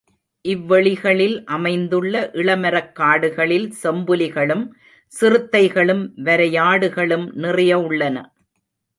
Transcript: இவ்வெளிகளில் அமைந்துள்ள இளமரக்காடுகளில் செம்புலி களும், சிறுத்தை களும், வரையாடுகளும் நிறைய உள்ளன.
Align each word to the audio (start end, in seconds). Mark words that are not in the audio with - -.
இவ்வெளிகளில் 0.45 1.35
அமைந்துள்ள 1.45 2.21
இளமரக்காடுகளில் 2.33 3.67
செம்புலி 3.83 4.29
களும், 4.31 4.63
சிறுத்தை 5.13 5.67
களும், 5.67 6.01
வரையாடுகளும் 6.23 7.27
நிறைய 7.35 7.79
உள்ளன. 7.79 8.17